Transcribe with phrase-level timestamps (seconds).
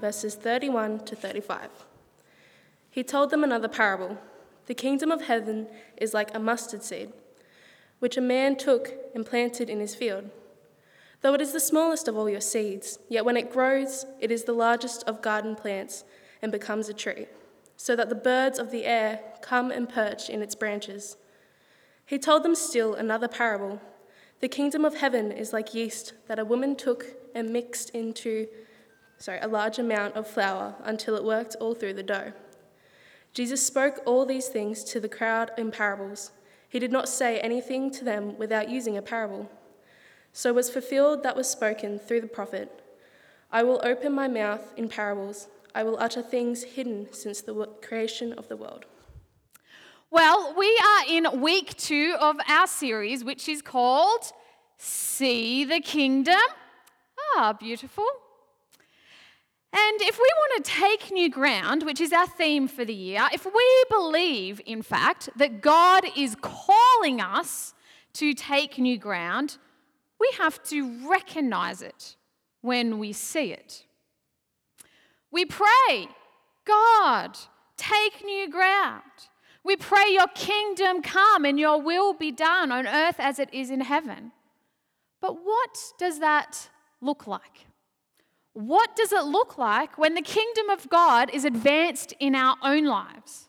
[0.00, 1.68] verses 31 to 35.
[2.90, 4.18] He told them another parable
[4.66, 7.12] The kingdom of heaven is like a mustard seed,
[7.98, 10.30] which a man took and planted in his field.
[11.22, 14.44] Though it is the smallest of all your seeds, yet when it grows, it is
[14.44, 16.04] the largest of garden plants
[16.40, 17.26] and becomes a tree,
[17.76, 21.18] so that the birds of the air come and perch in its branches.
[22.06, 23.80] He told them still another parable.
[24.40, 28.48] The kingdom of heaven is like yeast that a woman took and mixed into
[29.20, 32.32] sorry, a large amount of flour until it worked all through the dough.
[33.32, 36.32] Jesus spoke all these things to the crowd in parables.
[36.68, 39.48] He did not say anything to them without using a parable.
[40.32, 42.80] So was fulfilled that was spoken through the prophet
[43.52, 48.32] I will open my mouth in parables, I will utter things hidden since the creation
[48.32, 48.84] of the world.
[50.08, 54.32] Well, we are in week two of our series, which is called
[54.76, 56.40] See the Kingdom.
[57.36, 58.06] Ah, beautiful.
[59.72, 63.28] And if we want to take new ground, which is our theme for the year,
[63.32, 67.74] if we believe, in fact, that God is calling us
[68.14, 69.58] to take new ground,
[70.18, 72.16] we have to recognize it
[72.62, 73.84] when we see it.
[75.30, 76.08] We pray,
[76.64, 77.38] God,
[77.76, 79.02] take new ground.
[79.62, 83.70] We pray, Your kingdom come and Your will be done on earth as it is
[83.70, 84.32] in heaven.
[85.20, 87.66] But what does that look like?
[88.60, 92.84] What does it look like when the kingdom of God is advanced in our own
[92.84, 93.48] lives?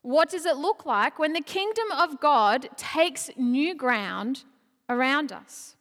[0.00, 4.44] What does it look like when the kingdom of God takes new ground
[4.88, 5.76] around us?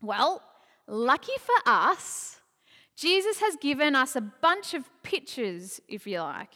[0.00, 0.40] Well,
[0.88, 2.40] lucky for us,
[2.96, 6.52] Jesus has given us a bunch of pictures, if you like.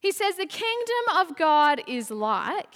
[0.00, 2.74] He says the kingdom of God is like,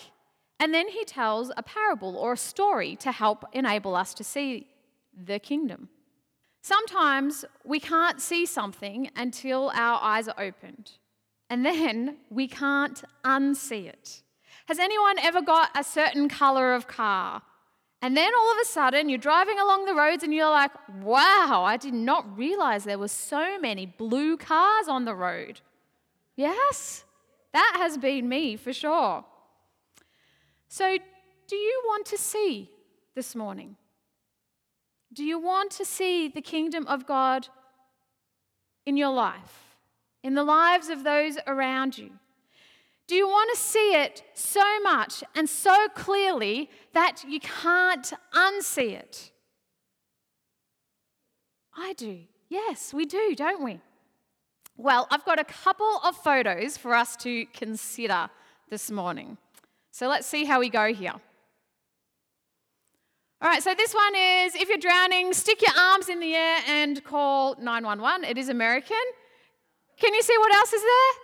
[0.60, 4.68] and then he tells a parable or a story to help enable us to see
[5.12, 5.88] the kingdom.
[6.62, 10.92] Sometimes we can't see something until our eyes are opened,
[11.48, 14.22] and then we can't unsee it.
[14.66, 17.42] Has anyone ever got a certain color of car?
[18.02, 20.70] And then all of a sudden, you're driving along the roads and you're like,
[21.02, 25.60] wow, I did not realize there were so many blue cars on the road.
[26.36, 27.04] Yes,
[27.52, 29.24] that has been me for sure.
[30.68, 30.96] So,
[31.46, 32.70] do you want to see
[33.14, 33.76] this morning?
[35.12, 37.48] Do you want to see the kingdom of God
[38.86, 39.76] in your life,
[40.22, 42.10] in the lives of those around you?
[43.08, 48.92] Do you want to see it so much and so clearly that you can't unsee
[48.92, 49.32] it?
[51.76, 52.20] I do.
[52.48, 53.80] Yes, we do, don't we?
[54.76, 58.30] Well, I've got a couple of photos for us to consider
[58.70, 59.38] this morning.
[59.90, 61.14] So let's see how we go here.
[63.42, 66.58] All right, so this one is if you're drowning, stick your arms in the air
[66.68, 68.28] and call 911.
[68.28, 68.98] It is American.
[69.96, 71.22] Can you see what else is there?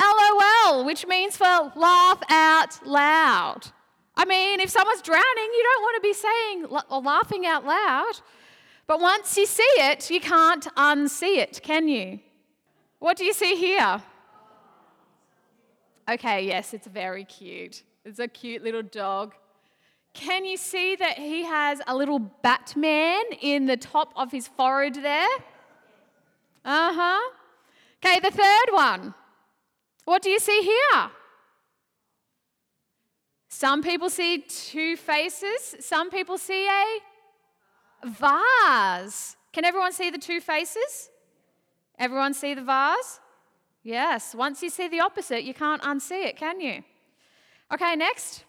[0.00, 1.44] LOL, which means for
[1.76, 3.60] laugh out loud.
[4.16, 8.20] I mean, if someone's drowning, you don't want to be saying or laughing out loud.
[8.88, 12.18] But once you see it, you can't unsee it, can you?
[12.98, 14.02] What do you see here?
[16.10, 17.84] Okay, yes, it's very cute.
[18.04, 19.34] It's a cute little dog.
[20.18, 24.94] Can you see that he has a little Batman in the top of his forehead
[24.94, 25.28] there?
[26.64, 27.30] Uh huh.
[28.04, 29.14] Okay, the third one.
[30.06, 31.10] What do you see here?
[33.48, 37.00] Some people see two faces, some people see a
[38.04, 39.36] vase.
[39.52, 41.10] Can everyone see the two faces?
[41.96, 43.20] Everyone see the vase?
[43.84, 44.34] Yes.
[44.34, 46.82] Once you see the opposite, you can't unsee it, can you?
[47.72, 48.44] Okay, next.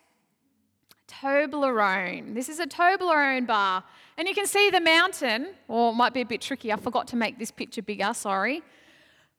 [1.21, 2.33] Toblerone.
[2.33, 3.83] This is a Toblerone bar.
[4.17, 6.71] And you can see the mountain, or it might be a bit tricky.
[6.71, 8.63] I forgot to make this picture bigger, sorry.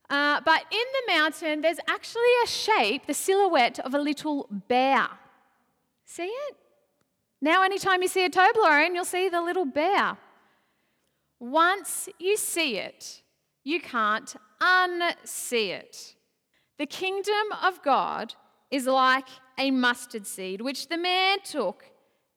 [0.09, 5.09] Uh, but in the mountain, there's actually a shape, the silhouette of a little bear.
[6.05, 6.57] See it?
[7.41, 10.19] Now, anytime you see a Toblerone, you'll see the little bear.
[11.39, 13.23] Once you see it,
[13.65, 16.15] you can't unsee it.
[16.79, 18.35] The kingdom of God
[18.71, 19.29] is like
[19.61, 21.85] a mustard seed, which the man took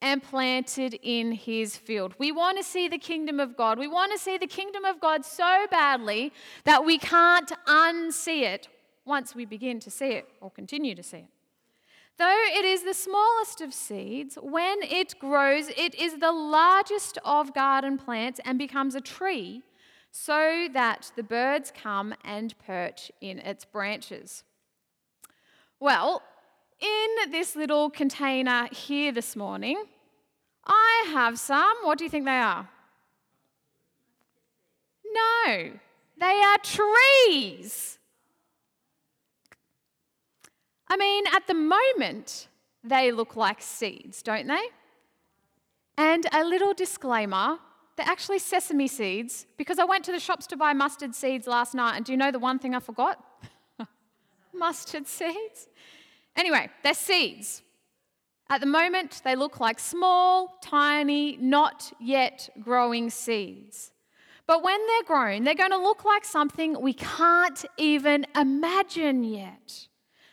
[0.02, 2.14] and planted in his field.
[2.20, 3.80] We want to see the kingdom of God.
[3.80, 6.34] We want to see the kingdom of God so badly
[6.66, 8.68] that we can't unsee it
[9.06, 11.28] once we begin to see it or continue to see it.
[12.18, 17.56] Though it is the smallest of seeds, when it grows, it is the largest of
[17.56, 19.64] garden plants and becomes a tree,
[20.12, 24.44] so that the birds come and perch in its branches.
[25.80, 26.22] Well,
[26.84, 29.82] in this little container here this morning,
[30.66, 31.74] I have some.
[31.84, 32.68] What do you think they are?
[35.06, 35.72] No,
[36.18, 37.98] They are trees.
[40.88, 42.48] I mean, at the moment,
[42.84, 44.68] they look like seeds, don't they?
[45.98, 47.60] And a little disclaimer
[47.96, 51.76] they're actually sesame seeds because I went to the shops to buy mustard seeds last
[51.76, 53.24] night, and do you know the one thing I forgot?
[54.54, 55.68] mustard seeds.
[56.36, 57.62] Anyway, they're seeds.
[58.50, 63.92] At the moment, they look like small, tiny, not yet growing seeds.
[64.46, 69.88] But when they're grown, they're going to look like something we can't even imagine yet.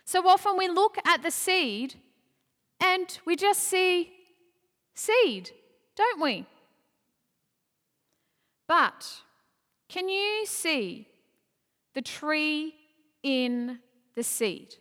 [0.04, 1.94] So often we look at the seed
[2.80, 4.10] and we just see
[4.94, 5.50] seed,
[5.96, 6.46] don't we?
[8.66, 9.06] But
[9.88, 11.08] can you see
[11.94, 12.74] the tree
[13.22, 13.78] in
[14.14, 14.74] the seed?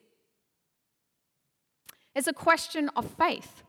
[2.16, 3.64] It's a question of faith.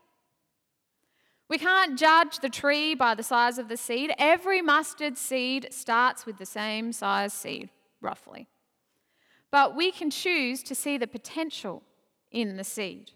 [1.49, 4.13] We can't judge the tree by the size of the seed.
[4.17, 8.47] Every mustard seed starts with the same size seed, roughly.
[9.51, 11.83] But we can choose to see the potential
[12.31, 13.11] in the seed.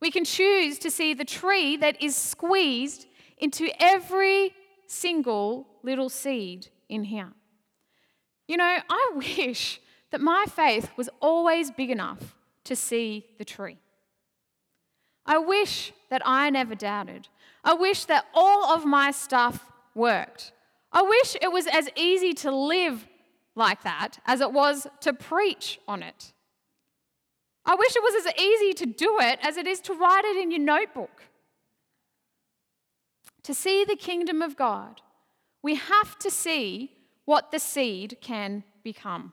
[0.00, 3.06] We can choose to see the tree that is squeezed
[3.38, 4.54] into every
[4.86, 7.32] single little seed in here.
[8.46, 9.80] You know, I wish
[10.10, 13.78] that my faith was always big enough to see the tree.
[15.26, 17.28] I wish that I never doubted.
[17.62, 20.52] I wish that all of my stuff worked.
[20.92, 23.06] I wish it was as easy to live
[23.54, 26.32] like that as it was to preach on it.
[27.64, 30.36] I wish it was as easy to do it as it is to write it
[30.36, 31.22] in your notebook.
[33.44, 35.00] To see the kingdom of God,
[35.62, 36.92] we have to see
[37.24, 39.32] what the seed can become.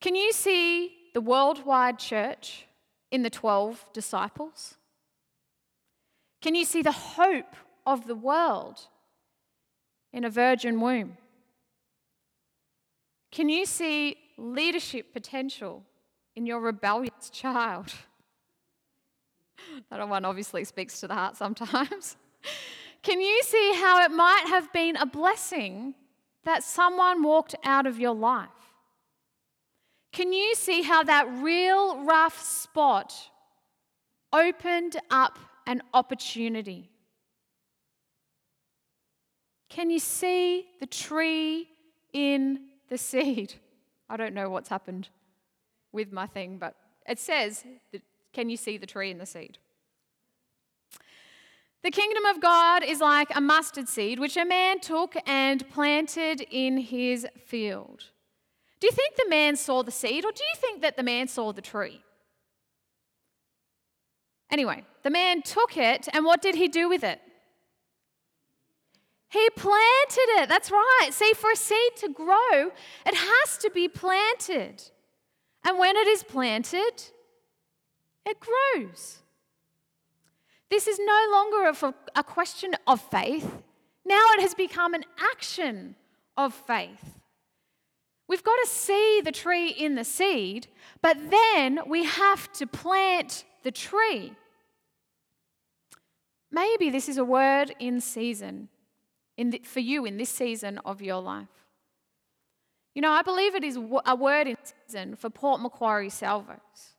[0.00, 2.66] Can you see the worldwide church
[3.10, 4.76] in the 12 disciples?
[6.40, 7.54] Can you see the hope
[7.86, 8.88] of the world
[10.12, 11.16] in a virgin womb?
[13.30, 15.84] Can you see leadership potential
[16.34, 17.92] in your rebellious child?
[19.90, 22.16] that one obviously speaks to the heart sometimes.
[23.02, 25.94] Can you see how it might have been a blessing
[26.44, 28.48] that someone walked out of your life?
[30.12, 33.14] Can you see how that real rough spot
[34.32, 36.90] opened up an opportunity?
[39.70, 41.68] Can you see the tree
[42.12, 42.60] in
[42.90, 43.54] the seed?
[44.10, 45.08] I don't know what's happened
[45.92, 46.74] with my thing, but
[47.08, 47.64] it says,
[48.34, 49.56] Can you see the tree in the seed?
[51.82, 56.46] The kingdom of God is like a mustard seed which a man took and planted
[56.50, 58.04] in his field.
[58.82, 61.28] Do you think the man saw the seed, or do you think that the man
[61.28, 62.02] saw the tree?
[64.50, 67.20] Anyway, the man took it, and what did he do with it?
[69.28, 70.48] He planted it.
[70.48, 71.10] That's right.
[71.12, 72.72] See, for a seed to grow,
[73.06, 74.82] it has to be planted.
[75.64, 77.04] And when it is planted,
[78.26, 79.18] it grows.
[80.70, 83.48] This is no longer a, question of faith.
[84.04, 85.94] Now it has become an action
[86.36, 87.21] of faith.
[88.28, 90.68] We've got to see the tree in the seed,
[91.00, 94.32] but then we have to plant the tree.
[96.50, 98.68] Maybe this is a word in season
[99.36, 101.48] in the, for you in this season of your life.
[102.94, 104.56] You know, I believe it is a word in
[104.86, 106.96] season for Port Macquarie Salvos.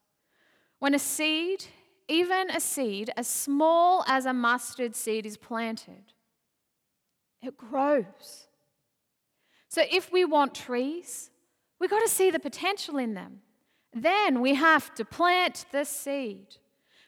[0.80, 1.66] When a seed,
[2.08, 6.14] even a seed as small as a mustard seed, is planted,
[7.42, 8.48] it grows.
[9.74, 11.32] So if we want trees,
[11.80, 13.42] we've got to see the potential in them.
[13.92, 16.46] Then we have to plant the seed.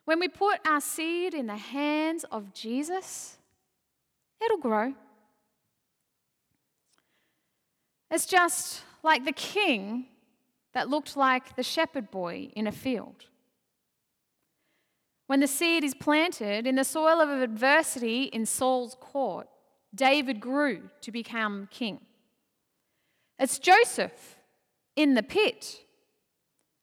[0.05, 3.38] When we put our seed in the hands of Jesus,
[4.43, 4.95] it'll grow.
[8.10, 10.07] It's just like the king
[10.74, 13.25] that looked like the shepherd boy in a field.
[15.27, 19.48] When the seed is planted in the soil of adversity in Saul's court,
[19.93, 22.00] David grew to become king.
[23.39, 24.39] It's Joseph
[24.96, 25.82] in the pit.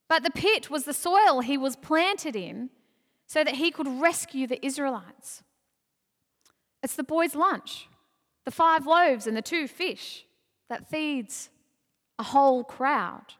[0.07, 2.69] But the pit was the soil he was planted in
[3.25, 5.43] so that he could rescue the Israelites.
[6.83, 7.87] It's the boy's lunch,
[8.45, 10.25] the five loaves and the two fish
[10.69, 11.49] that feeds
[12.19, 13.33] a whole crowd.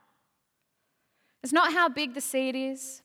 [1.44, 3.02] It's not how big the seed is,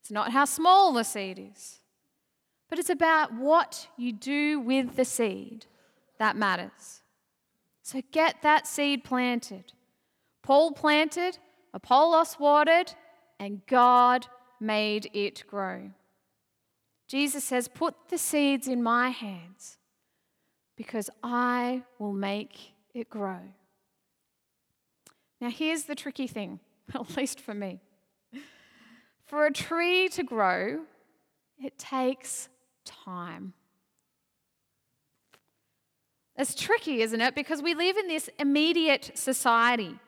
[0.00, 1.80] it's not how small the seed is,
[2.68, 5.66] but it's about what you do with the seed
[6.18, 7.01] that matters.
[7.82, 9.72] So get that seed planted.
[10.42, 11.38] Paul planted,
[11.74, 12.92] Apollos watered,
[13.38, 14.26] and God
[14.60, 15.90] made it grow.
[17.08, 19.78] Jesus says, Put the seeds in my hands
[20.76, 23.40] because I will make it grow.
[25.40, 26.60] Now, here's the tricky thing,
[26.94, 27.80] at least for me.
[29.24, 30.80] For a tree to grow,
[31.58, 32.48] it takes
[32.84, 33.54] time.
[36.36, 37.34] It's tricky, isn't it?
[37.34, 39.98] Because we live in this immediate society.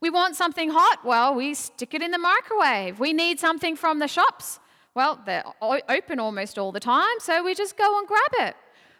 [0.00, 2.98] We want something hot, well, we stick it in the microwave.
[2.98, 4.58] We need something from the shops,
[4.94, 5.44] well, they're
[5.88, 8.56] open almost all the time, so we just go and grab it.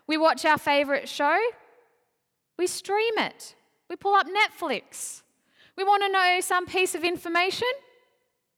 [0.07, 1.39] We watch our favorite show,
[2.59, 3.55] we stream it,
[3.91, 5.23] we pull up Netflix.
[5.77, 7.69] We want to know some piece of information,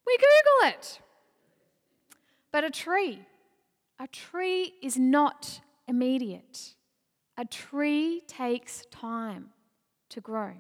[0.07, 1.01] we Google it.
[2.53, 3.21] But a tree,
[3.99, 6.75] a tree is not immediate.
[7.37, 9.51] A tree takes time
[10.11, 10.53] to grow.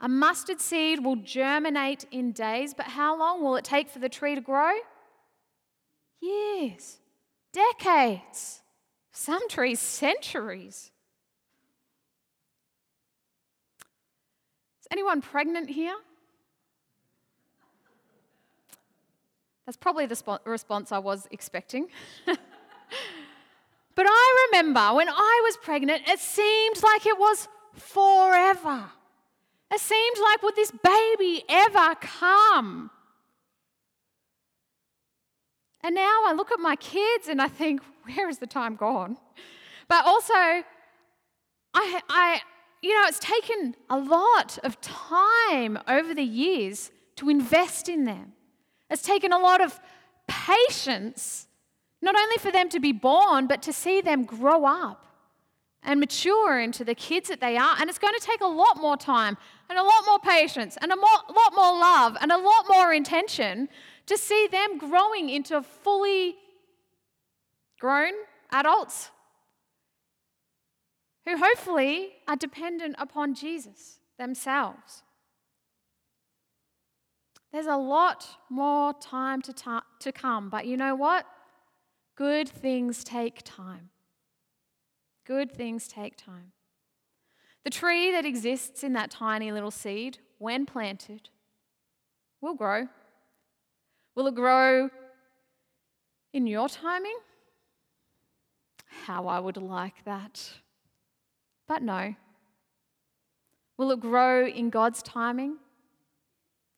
[0.00, 4.08] A mustard seed will germinate in days, but how long will it take for the
[4.08, 4.72] tree to grow?
[6.20, 6.98] Years,
[7.52, 8.60] decades,
[9.12, 10.90] some trees, centuries.
[14.80, 15.96] Is anyone pregnant here?
[19.64, 21.88] That's probably the response I was expecting.
[23.96, 28.84] but I remember when I was pregnant, it seemed like it was forever.
[29.72, 32.90] It seemed like, would this baby ever come?
[35.82, 39.16] And now I look at my kids and I think, where is the time gone?
[39.88, 40.64] But also, I,
[41.74, 42.40] I,
[42.82, 48.32] you know, it's taken a lot of time over the years to invest in them.
[48.90, 49.78] It's taken a lot of
[50.28, 51.46] patience,
[52.02, 55.06] not only for them to be born, but to see them grow up
[55.82, 57.76] and mature into the kids that they are.
[57.78, 59.38] And it's going to take a lot more time
[59.70, 62.92] and a lot more patience and a more, lot more love and a lot more
[62.92, 63.68] intention
[64.06, 66.36] to see them growing into fully
[67.78, 68.12] grown
[68.50, 69.10] adults
[71.24, 75.02] who hopefully are dependent upon Jesus themselves.
[77.52, 81.26] There's a lot more time to, ta- to come, but you know what?
[82.16, 83.90] Good things take time.
[85.26, 86.52] Good things take time.
[87.62, 91.28] The tree that exists in that tiny little seed, when planted,
[92.40, 92.88] will grow.
[94.14, 94.88] Will it grow
[96.32, 97.18] in your timing?
[99.04, 100.52] How I would like that.
[101.68, 102.14] But no.
[103.76, 105.56] Will it grow in God's timing?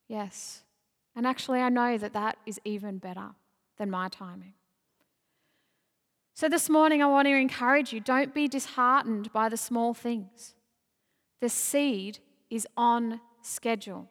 [0.08, 0.62] Yes.
[1.14, 3.30] And actually, I know that that is even better
[3.76, 4.54] than my timing.
[6.38, 10.54] So, this morning, I want to encourage you don't be disheartened by the small things.
[11.40, 14.08] The seed is on schedule.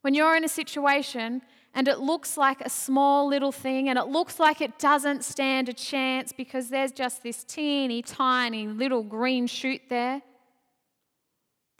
[0.00, 1.42] When you're in a situation
[1.74, 5.68] and it looks like a small little thing and it looks like it doesn't stand
[5.68, 10.22] a chance because there's just this teeny tiny little green shoot there,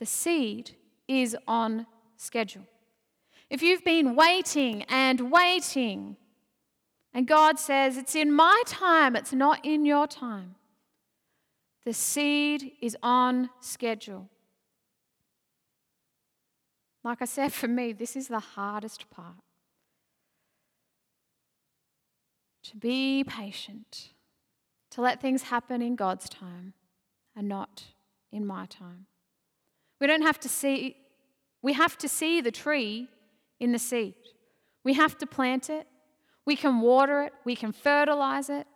[0.01, 0.73] the seed
[1.09, 1.87] is on
[2.19, 2.67] schedule.
[3.49, 6.19] If you've been waiting and waiting,
[7.15, 10.57] and God says, It's in my time, it's not in your time,
[11.85, 14.29] the seed is on schedule.
[17.03, 19.37] Like I said, for me, this is the hardest part.
[22.65, 24.11] to be patient,
[24.91, 26.73] to let things happen in God's time
[27.37, 27.85] and not
[28.33, 29.07] in my time.
[30.01, 30.97] We don't have to see,
[31.63, 33.09] we have to see the tree
[33.61, 34.15] in the seed.
[34.83, 35.87] We have to plant it,
[36.47, 38.67] we can water it, we can fertilize it,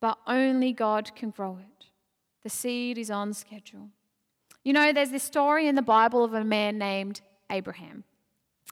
[0.00, 1.86] but only God can grow it.
[2.42, 3.88] The seed is on schedule.
[4.64, 8.04] You know, there's this story in the Bible of a man named Abraham.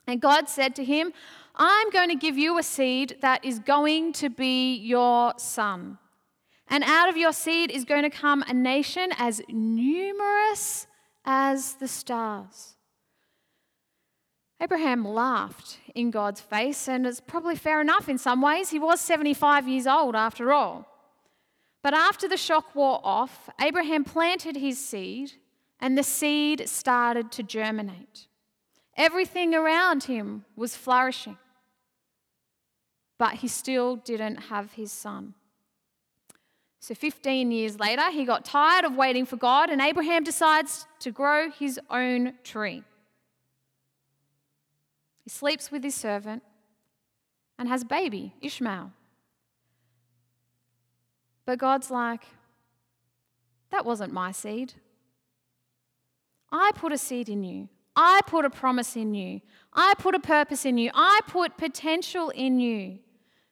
[0.07, 1.13] And God said to him,
[1.55, 5.97] I'm going to give you a seed that is going to be your son.
[6.67, 10.87] And out of your seed is going to come a nation as numerous
[11.25, 12.75] as the stars.
[14.61, 18.69] Abraham laughed in God's face, and it's probably fair enough in some ways.
[18.69, 20.87] He was 75 years old after all.
[21.81, 25.31] But after the shock wore off, Abraham planted his seed,
[25.79, 28.27] and the seed started to germinate.
[28.95, 31.39] Everything around him was flourishing.
[33.17, 35.33] But he still didn't have his son.
[36.79, 41.09] So 15 years later, he got tired of waiting for God, and Abraham decides to
[41.09, 42.83] grow his own tree.
[45.23, 46.43] He sleeps with his servant
[47.57, 48.91] and has baby, Ishmael.
[51.45, 52.25] But God's like,
[53.71, 54.73] that wasn't my seed.
[56.51, 57.69] I put a seed in you.
[57.95, 59.41] I put a promise in you.
[59.73, 60.91] I put a purpose in you.
[60.93, 62.99] I put potential in you.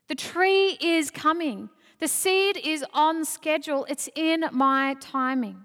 [0.07, 1.69] The tree is coming.
[1.99, 5.61] The seed is on schedule, it's in my timing.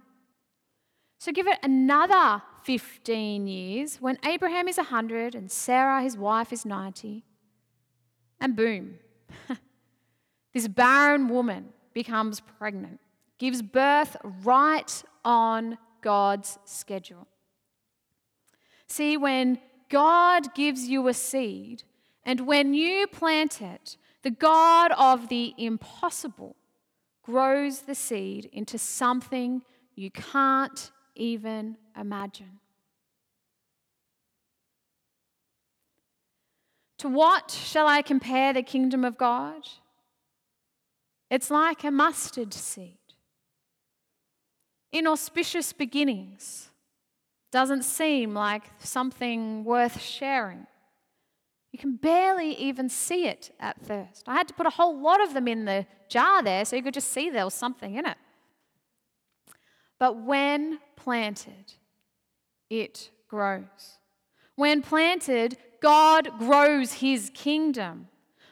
[1.18, 6.64] So give it another 15 years when Abraham is 100 and Sarah, his wife, is
[6.64, 7.25] 90.
[8.40, 8.99] And boom,
[10.54, 13.00] this barren woman becomes pregnant,
[13.38, 17.28] gives birth right on God's schedule.
[18.87, 21.83] See, when God gives you a seed,
[22.25, 26.56] and when you plant it, the God of the impossible
[27.23, 29.62] grows the seed into something
[29.94, 32.61] you can't even imagine.
[36.99, 39.68] To what shall I compare the kingdom of God?
[41.30, 42.99] It's like a mustard seed.
[44.92, 46.71] Inauspicious beginnings
[47.50, 50.66] doesn't seem like something worth sharing.
[51.73, 54.28] You can barely even see it at first.
[54.28, 56.83] I had to put a whole lot of them in the jar there so you
[56.83, 58.16] could just see there was something in it.
[60.04, 61.73] But when planted,
[62.68, 63.96] it grows.
[64.54, 68.08] When planted, God grows his kingdom.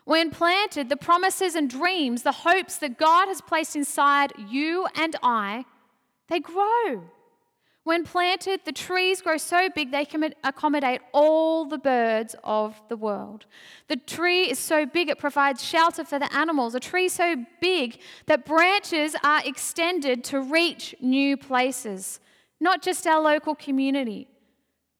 [0.07, 5.15] When planted, the promises and dreams, the hopes that God has placed inside you and
[5.23, 5.67] I,
[6.29, 7.03] they grow.
[7.85, 12.97] When planted, the trees grow so big they can accommodate all the birds of the
[12.97, 13.47] world.
[13.89, 16.77] The tree is so big it provides shelter for the animals.
[16.77, 22.21] A tree so big that branches are extended to reach new places,
[22.61, 24.29] not just our local community,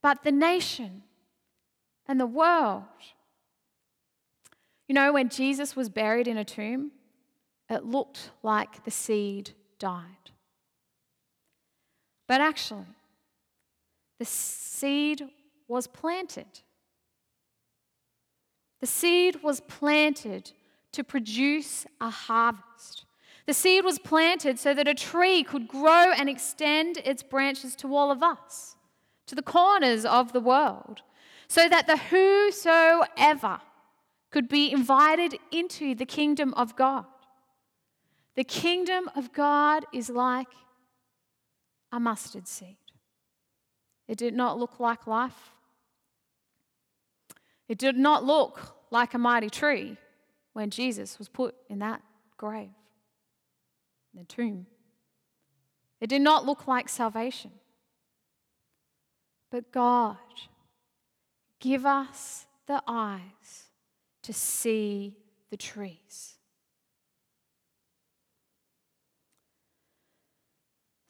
[0.01, 1.03] but the nation
[2.05, 2.83] and the world.
[4.89, 6.91] You know, when Jesus was buried in a tomb,
[7.69, 10.31] it looked like the seed died.
[12.27, 12.85] But actually,
[14.19, 15.23] the seed
[15.67, 16.47] was planted.
[18.79, 20.51] The seed was planted
[20.91, 23.05] to produce a harvest.
[23.45, 27.93] The seed was planted so that a tree could grow and extend its branches to
[27.95, 28.75] all of us,
[29.27, 31.01] to the corners of the world,
[31.47, 33.59] so that the whosoever
[34.31, 37.05] could be invited into the kingdom of God.
[38.35, 40.47] The kingdom of God is like
[41.93, 42.77] a mustard seed.
[44.07, 45.51] It did not look like life.
[47.69, 49.97] It did not look like a mighty tree
[50.53, 52.01] when Jesus was put in that
[52.35, 52.69] grave,
[54.13, 54.65] in the tomb.
[56.01, 57.51] It did not look like salvation.
[59.51, 60.17] But God,
[61.59, 63.69] give us the eyes
[64.23, 65.15] to see
[65.51, 66.33] the trees.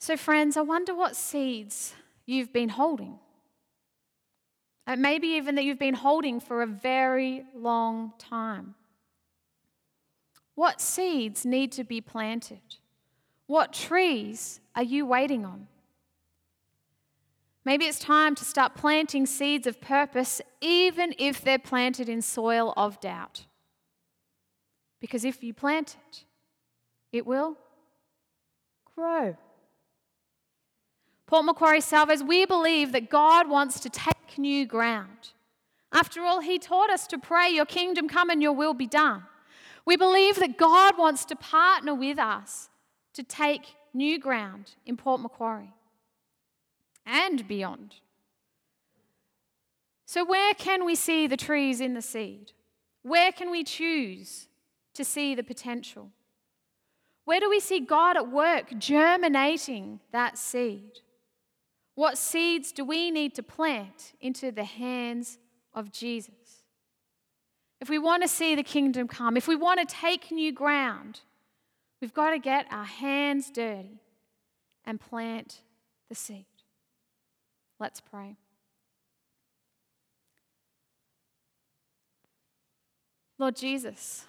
[0.04, 1.94] So, friends, I wonder what seeds
[2.26, 3.18] you've been holding.
[4.86, 8.74] Uh, it may be even that you've been holding for a very long time.
[10.56, 12.76] What seeds need to be planted?
[13.46, 15.68] What trees are you waiting on?
[17.64, 22.74] Maybe it's time to start planting seeds of purpose, even if they're planted in soil
[22.76, 23.46] of doubt.
[25.00, 26.24] Because if you plant it,
[27.10, 27.56] it will
[28.94, 29.38] grow.
[31.34, 35.32] Port Macquarie Salvos, we believe that God wants to take new ground.
[35.90, 39.24] After all, He taught us to pray, Your kingdom come and Your will be done.
[39.84, 42.68] We believe that God wants to partner with us
[43.14, 45.74] to take new ground in Port Macquarie
[47.04, 47.96] and beyond.
[50.06, 52.52] So, where can we see the trees in the seed?
[53.02, 54.46] Where can we choose
[54.94, 56.10] to see the potential?
[57.24, 61.00] Where do we see God at work germinating that seed?
[61.94, 65.38] What seeds do we need to plant into the hands
[65.72, 66.64] of Jesus?
[67.80, 71.20] If we want to see the kingdom come, if we want to take new ground,
[72.00, 74.00] we've got to get our hands dirty
[74.84, 75.60] and plant
[76.08, 76.46] the seed.
[77.78, 78.36] Let's pray.
[83.38, 84.24] Lord Jesus,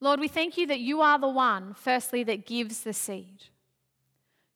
[0.00, 3.44] Lord, we thank you that you are the one, firstly, that gives the seed.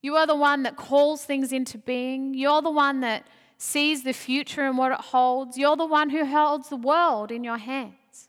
[0.07, 2.33] You are the one that calls things into being.
[2.33, 3.27] You're the one that
[3.59, 5.59] sees the future and what it holds.
[5.59, 8.29] You're the one who holds the world in your hands.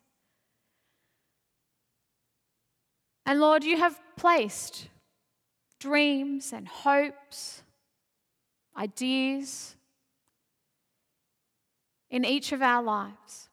[3.27, 4.87] And Lord, you have placed
[5.79, 7.61] dreams and hopes,
[8.75, 9.75] ideas
[12.09, 13.49] in each of our lives.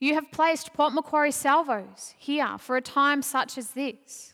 [0.00, 4.32] You have placed Port Macquarie Salvos here for a time such as this.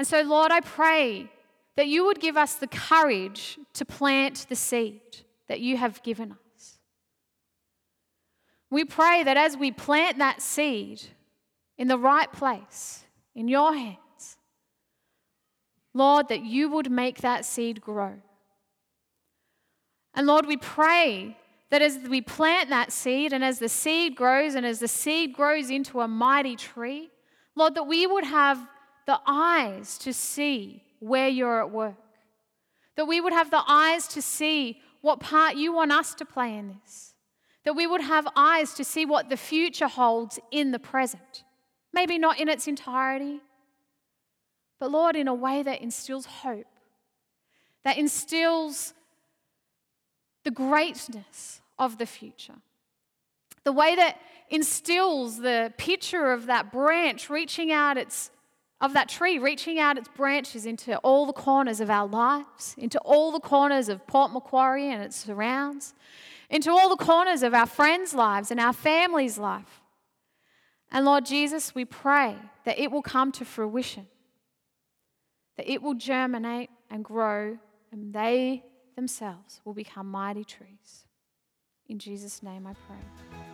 [0.00, 1.30] And so, Lord, I pray
[1.76, 5.02] that you would give us the courage to plant the seed
[5.46, 6.78] that you have given us.
[8.70, 11.02] We pray that as we plant that seed
[11.76, 14.38] in the right place, in your hands,
[15.92, 18.14] Lord, that you would make that seed grow.
[20.14, 21.36] And Lord, we pray
[21.68, 25.34] that as we plant that seed and as the seed grows and as the seed
[25.34, 27.10] grows into a mighty tree,
[27.54, 28.66] Lord, that we would have
[29.10, 31.96] the eyes to see where you're at work.
[32.94, 36.56] That we would have the eyes to see what part you want us to play
[36.56, 37.14] in this.
[37.64, 41.42] That we would have eyes to see what the future holds in the present.
[41.92, 43.40] Maybe not in its entirety,
[44.78, 46.72] but Lord, in a way that instills hope,
[47.82, 48.94] that instills
[50.44, 52.60] the greatness of the future.
[53.64, 54.18] The way that
[54.50, 58.30] instills the picture of that branch reaching out its
[58.80, 62.98] of that tree reaching out its branches into all the corners of our lives, into
[63.00, 65.94] all the corners of Port Macquarie and its surrounds,
[66.48, 69.82] into all the corners of our friends' lives and our families' life.
[70.90, 74.06] And Lord Jesus, we pray that it will come to fruition,
[75.56, 77.58] that it will germinate and grow,
[77.92, 78.64] and they
[78.96, 81.04] themselves will become mighty trees.
[81.86, 83.49] In Jesus' name I pray.